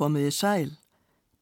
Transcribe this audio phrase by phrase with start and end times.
[0.00, 0.70] Komiði sæl.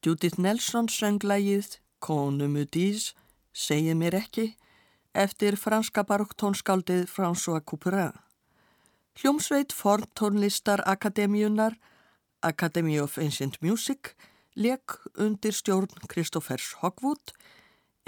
[0.03, 3.13] Judith Nelson söng lægið Konumu dís,
[3.55, 4.47] segið mér ekki,
[5.15, 8.19] eftir franska barokktónskáldið François Couperin.
[9.15, 11.79] Hljómsveit Forntónlistar Akademíunar,
[12.43, 14.17] Academy of Ancient Music,
[14.59, 17.31] leik undir stjórn Kristoffers Hogwood,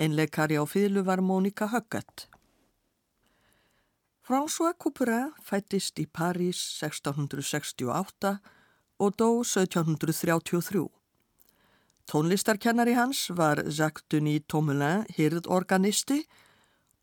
[0.02, 2.26] einleikari á fýðlu var Mónika Höggett.
[4.26, 8.58] François Couperin fættist í París 1668
[9.00, 10.84] og dó 1733.
[12.10, 16.24] Tónlistarkennari hans var Jacques Denis Tomelin, hirðorganisti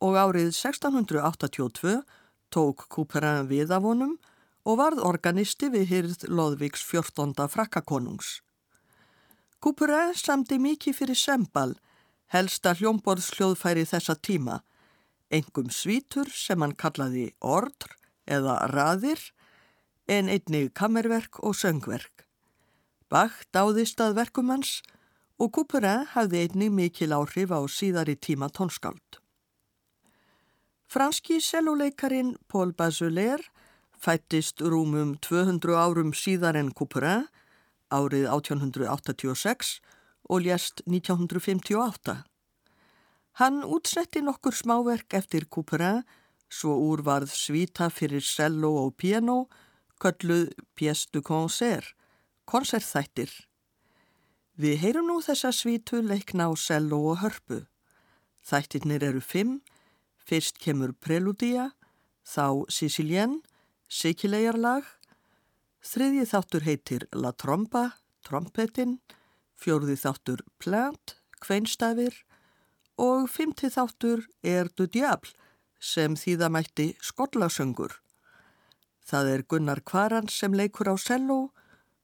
[0.04, 2.02] og árið 1682
[2.54, 4.18] tók Couperin við af honum
[4.68, 7.48] og varð organisti við hirð Lóðvíks 14.
[7.50, 8.42] frakkakonungs.
[9.64, 11.78] Couperin samdi mikið fyrir sembal,
[12.30, 14.60] helsta hljómborðsljóðfæri þessa tíma,
[15.32, 17.96] engum svítur sem hann kallaði ordr
[18.28, 19.24] eða raðir
[20.08, 22.26] en einnig kammerverk og söngverk.
[23.12, 24.82] Bach dáðist að verkum hans
[25.38, 29.20] og Couperin hafði einnig mikil áhrif á síðari tíma tónskáld.
[30.88, 33.44] Franski seljuleikarin Paul Bazuler
[34.00, 37.28] fættist rúmum 200 árum síðar en Couperin
[37.92, 39.78] árið 1886
[40.28, 42.24] og lést 1958.
[43.38, 46.04] Hann útsetti nokkur smáverk eftir Couperin
[46.50, 49.46] svo úr varð svíta fyrir cello og piano
[50.02, 50.54] kölluð
[51.12, 51.94] du concert,
[52.46, 53.32] konsertþættir.
[54.58, 57.66] Við heyrum nú þessa svítu leikna á cello og hörpu.
[58.42, 59.62] Þættirnir eru fimm,
[60.18, 61.74] fyrst kemur Preludia,
[62.26, 63.42] þá Sicilien,
[63.88, 64.84] Sikilegarlag,
[65.84, 68.98] þriðji þáttur heitir La Tromba, Trompetin,
[69.56, 72.16] fjórði þáttur Plant, Kveinstafir
[72.98, 75.30] og fymti þáttur Er du Diabl
[75.80, 77.94] sem þýðamætti Skollasöngur.
[79.08, 81.38] Það er Gunnar Kvarans sem leikur á cello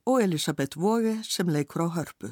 [0.08, 2.32] og Elisabeth Vóge sem leikur á hörpu.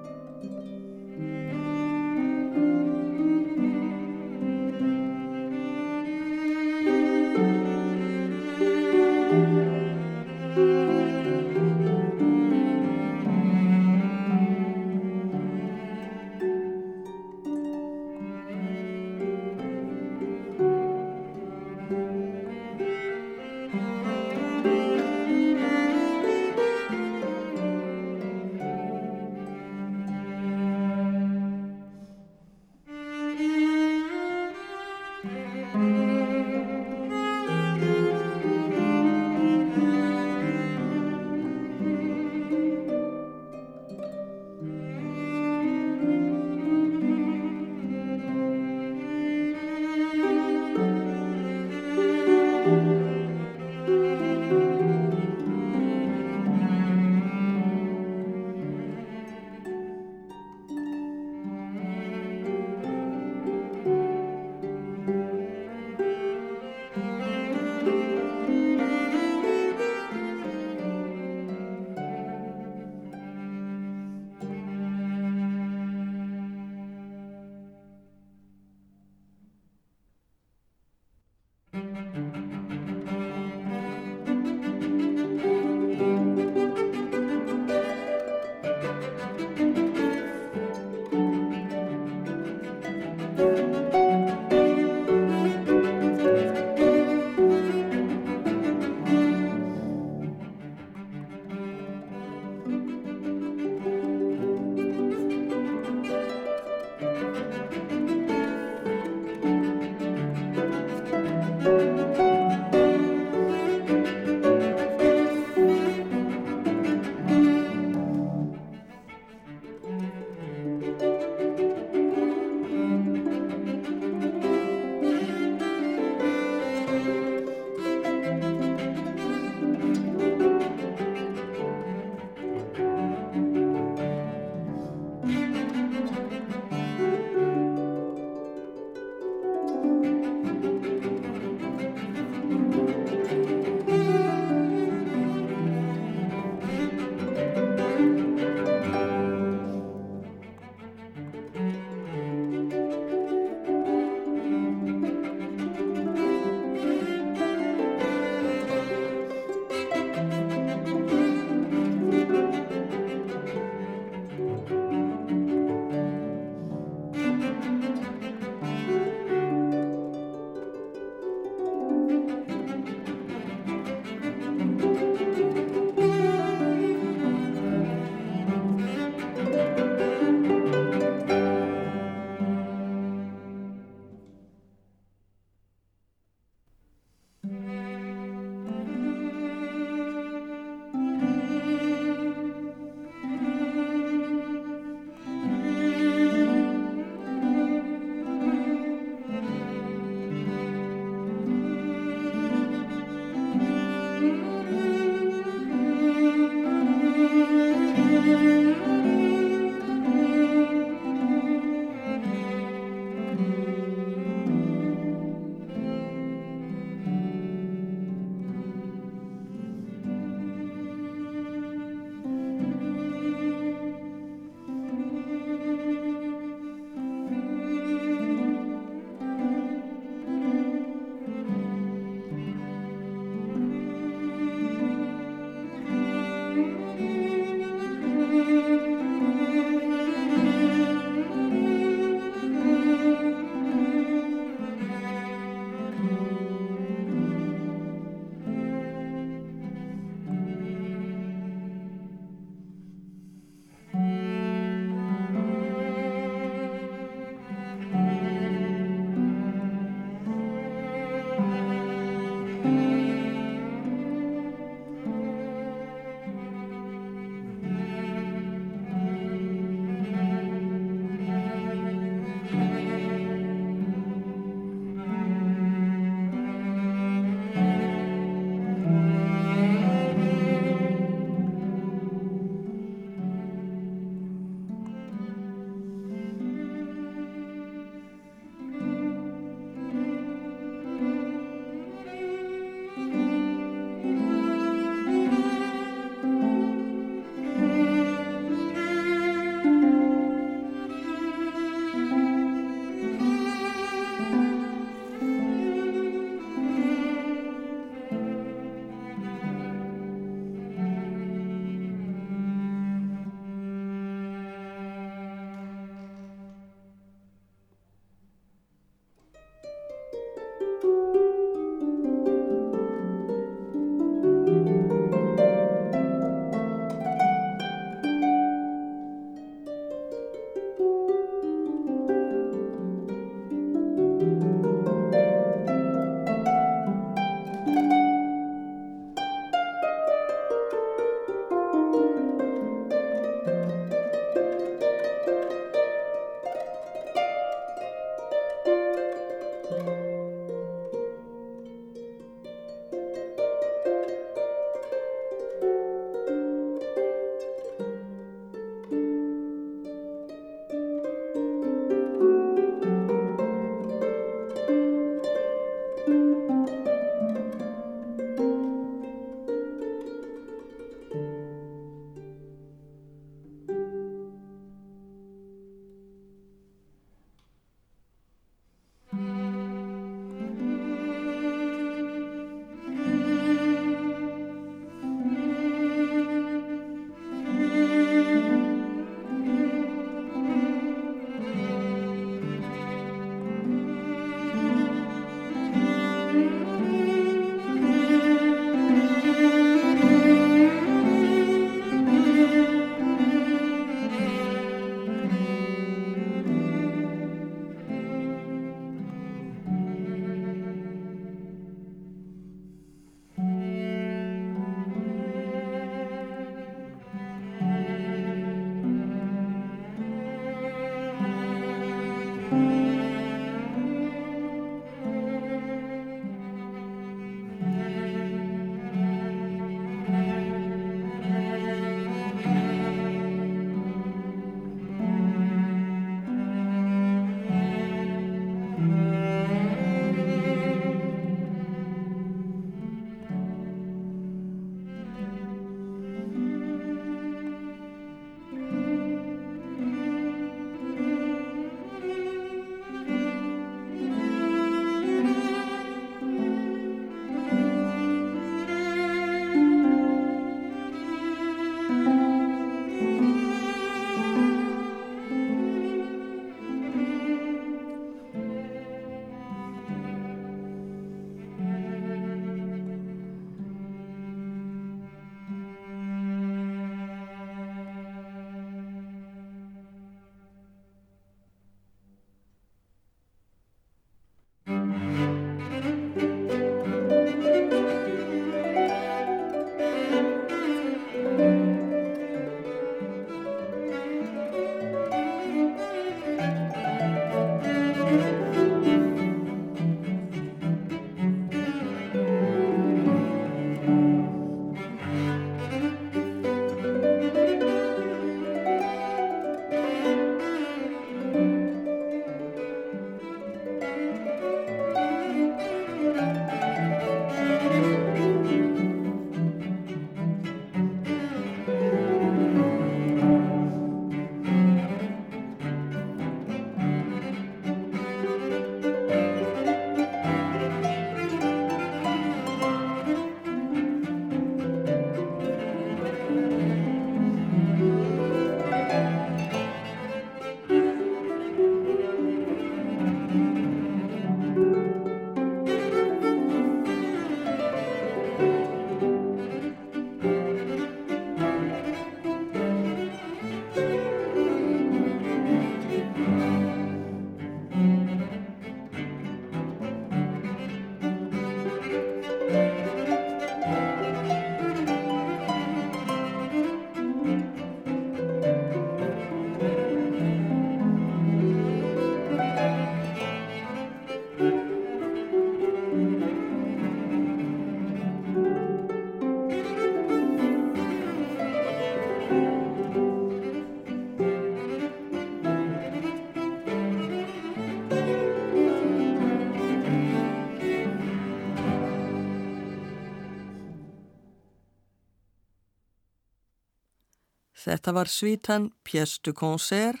[597.76, 600.00] Þetta var svítan Pièce de Concert,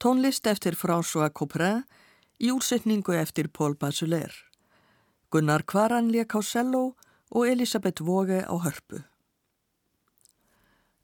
[0.00, 1.82] tónlist eftir François Couperin
[2.40, 4.32] í úrsetningu eftir Paul Basulaire.
[5.28, 6.94] Gunnar Kvaran leik á cello
[7.28, 9.02] og Elisabeth Våge á hörpu.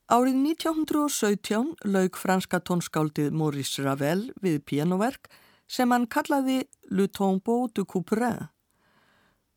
[0.09, 5.29] Árið 1917 lauk franska tónskáldið Maurice Ravel við pianoverk
[5.69, 8.49] sem hann kallaði Le Tombeau du Couperin.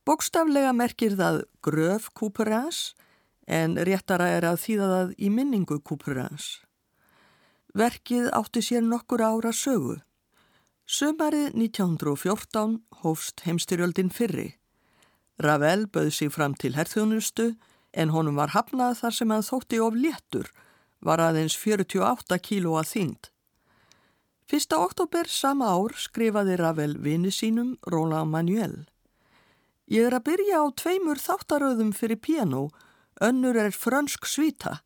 [0.04, 2.90] Bókstaflega merkir það gröf Couperins
[3.46, 6.60] en réttara er að þýða það í minningu Couperins.
[7.74, 9.98] Verkið átti sér nokkur ára sögu.
[10.86, 14.50] Sömarið 1914 hófst heimstyrjöldin fyrri.
[15.40, 17.54] Ravel bauð sig fram til herþjónustu
[17.92, 20.48] en honum var hafnað þar sem hann þótti of léttur,
[21.00, 23.28] var aðeins 48 kíló að þyngd.
[24.48, 28.82] Fyrsta oktober sama ár skrifaði Ravel vini sínum Roland Manuel.
[29.88, 32.68] Ég er að byrja á tveimur þáttaröðum fyrir piano,
[33.22, 34.80] önnur er frönsk svita.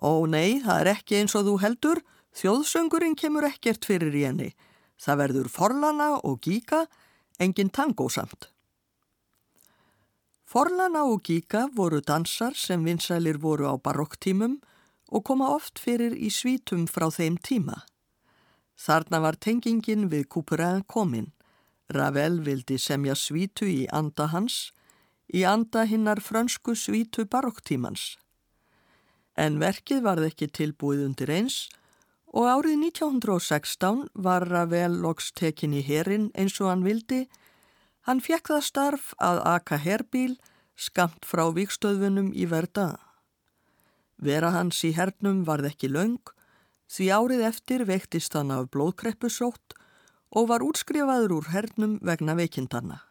[0.00, 2.02] Ó nei, það er ekki eins og þú heldur,
[2.38, 4.52] þjóðsöngurinn kemur ekkert fyrir í henni.
[4.98, 6.86] Það verður forlana og gíka,
[7.38, 8.50] engin tangósamt.
[10.48, 14.58] Forlana og gíka voru dansar sem vinsælir voru á barokktímum
[15.12, 17.82] og koma oft fyrir í svítum frá þeim tíma.
[18.78, 21.32] Þarna var tengingin við Couperin komin.
[21.90, 24.72] Ravel vildi semja svítu í anda hans,
[25.34, 28.16] í anda hinnar frönsku svítu barokktímans.
[29.36, 31.66] En verkið varð ekki tilbúið undir eins
[32.28, 37.26] og árið 1916 var Ravel loks tekin í herin eins og hann vildi
[38.08, 40.38] Hann fekk það starf að aka herbíl
[40.80, 42.94] skamt frá vikstöðunum í verda.
[44.16, 46.32] Vera hans í hernum varð ekki laung
[46.88, 49.76] því árið eftir veiktist hann af blóðkreppusótt
[50.32, 53.02] og var útskrifaður úr hernum vegna veikindanna.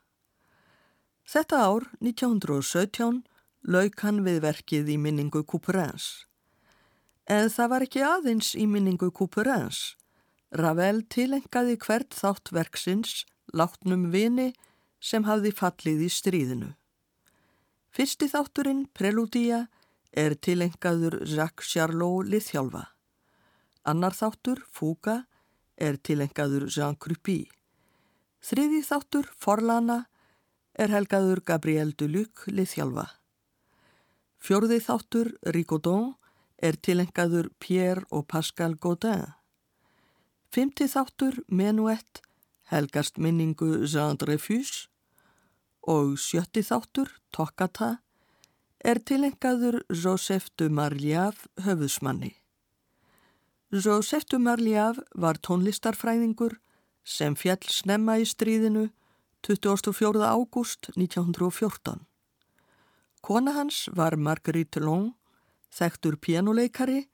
[1.27, 3.17] Þetta ár, 1917,
[3.67, 6.23] lauk hann við verkið í minningu Couperins.
[7.27, 9.97] En það var ekki aðeins í minningu Couperins.
[10.55, 14.53] Ravel tilengaði hvert þátt verksins, látnum vini,
[15.03, 16.71] sem hafði fallið í stríðinu.
[17.91, 19.65] Fyrsti þátturinn, Prelúdía,
[20.15, 22.85] er tilengaður Jacques Charlot Lithjálfa.
[23.83, 25.25] Annar þáttur, Fúga,
[25.75, 27.49] er tilengaður Jean Crupi.
[28.39, 30.05] Þriði þáttur, Forlana,
[30.77, 33.07] er helgaður Gabriel Duluc Lithjálfa.
[34.37, 36.13] Fjörði þáttur, Rigaudon,
[36.57, 39.25] er tilengaður Pierre og Pascal Godin.
[40.53, 42.21] Fymti þáttur, Menuett,
[42.71, 44.87] helgast minningu Jean Dreyfus
[45.87, 47.97] og sjötti þáttur, Toccata,
[48.83, 52.35] er tilengaður Joseph de Marliave höfðsmanni.
[53.71, 56.57] Joseph de Marliave var tónlistarfræðingur
[57.03, 58.87] sem fjall snemma í stríðinu
[59.41, 60.23] 24.
[60.23, 62.07] ágúst 1914.
[63.21, 65.13] Kona hans var Marguerite Long,
[65.69, 67.07] þektur pianoleikari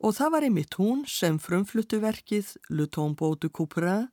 [0.00, 4.08] og það var einmitt hún sem frumfluttu verkið Le Tombeau de Couperin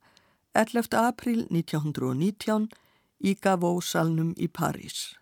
[0.52, 0.94] 11.
[0.98, 2.68] april 1919
[3.24, 5.16] í Gavó-salnum í París.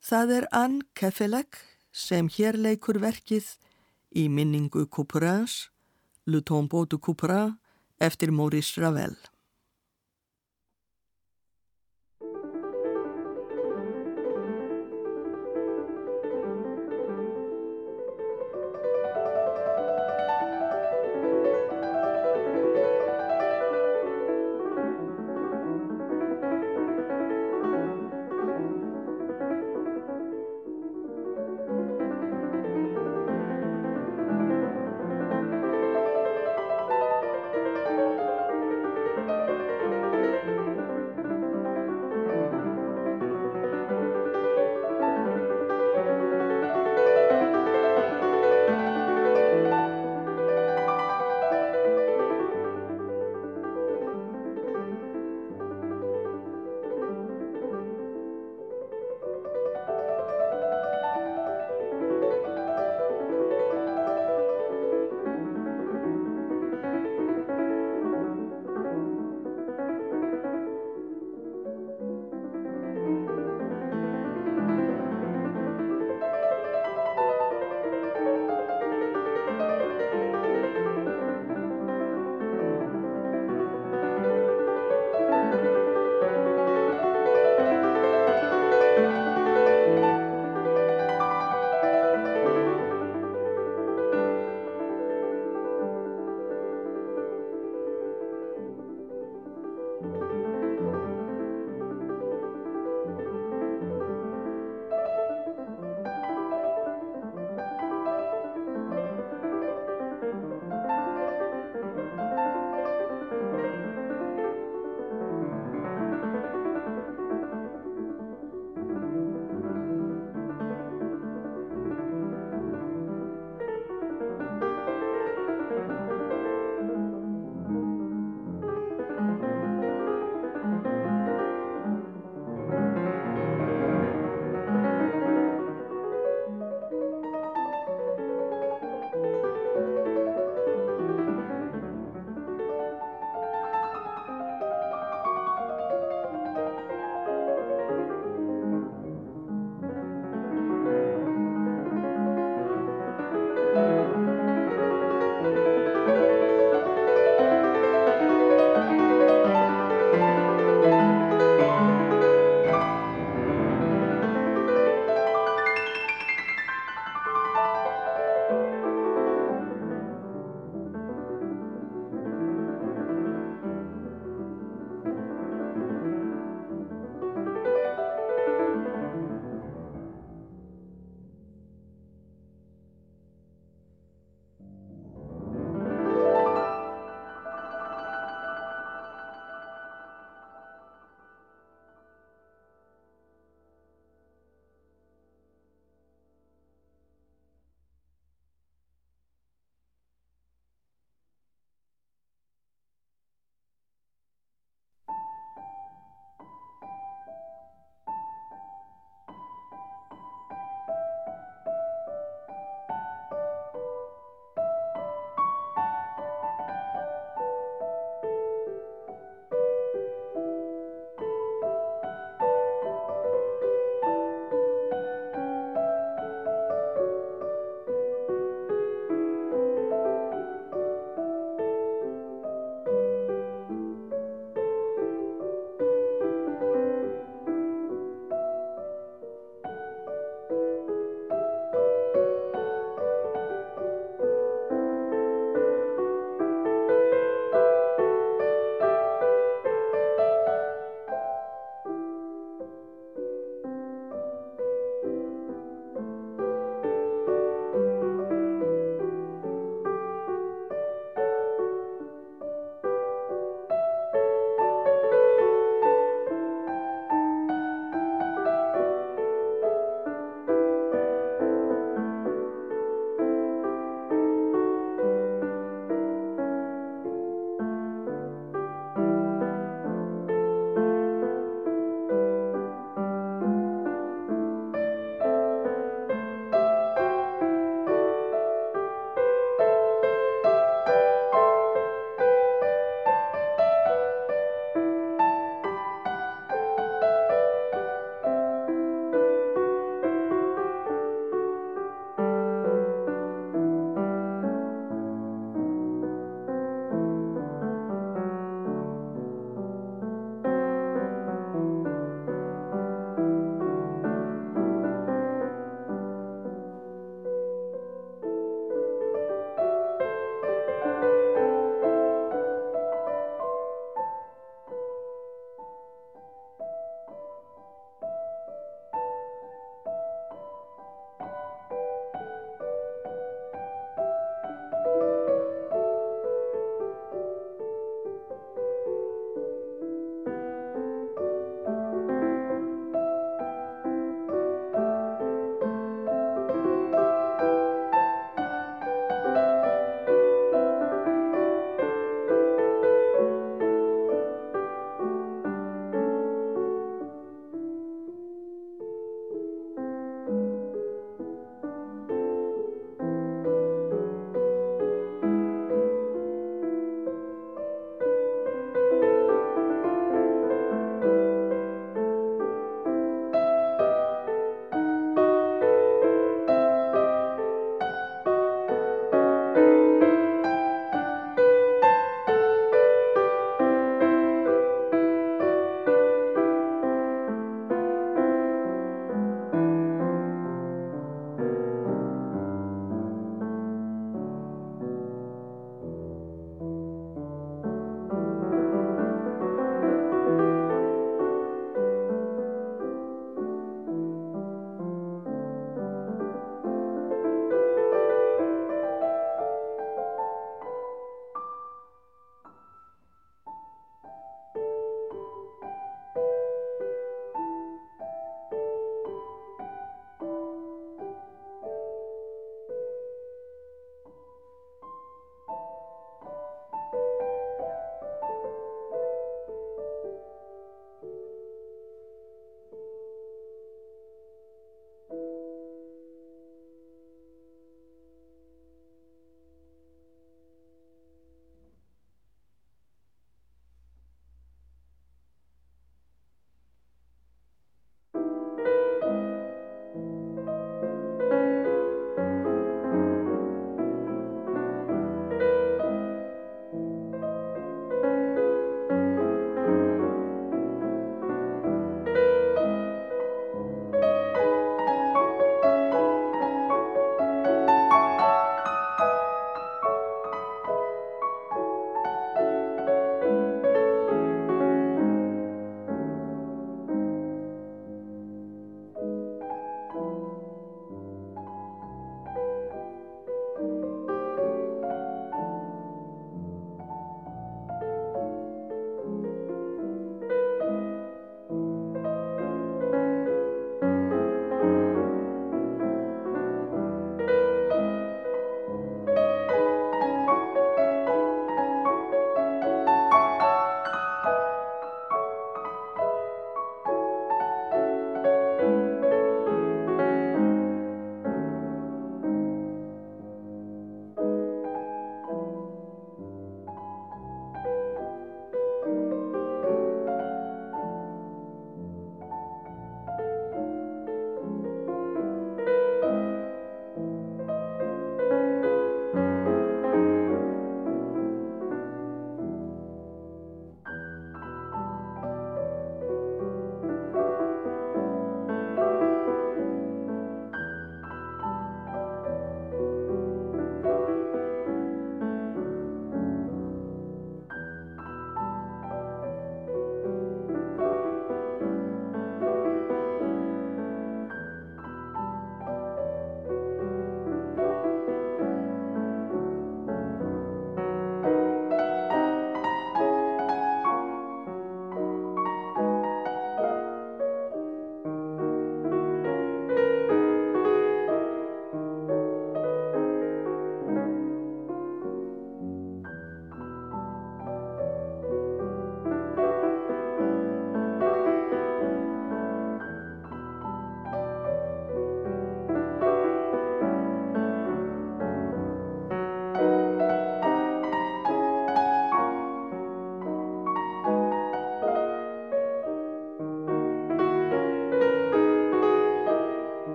[0.00, 1.58] Það er Anne Kefelec
[1.92, 3.56] sem hér leikur verkið
[4.10, 5.68] í minningu Couperins,
[6.26, 7.58] Le Tombeau de Couperin,
[8.00, 9.16] eftir Maurice Ravel.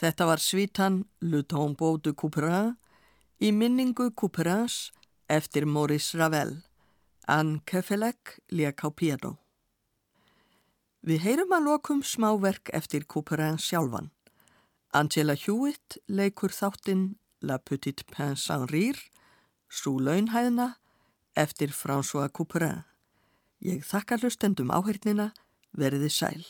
[0.00, 2.70] Þetta var svítan Le Tombeau de Couperin
[3.36, 4.94] í minningu Couperins
[5.28, 6.54] eftir Maurice Ravel.
[7.28, 9.36] Anne Kefelec lék á piano.
[11.04, 14.08] Við heyrum að lokum smáverk eftir Couperin sjálfan.
[14.96, 19.04] Angela Hewitt leikur þáttinn La Petite Pince en Rire,
[19.68, 20.78] Sú launhæðna
[21.36, 22.86] eftir François Couperin.
[23.60, 25.28] Ég þakka hlustendum áhengina,
[25.76, 26.48] veriði sæl.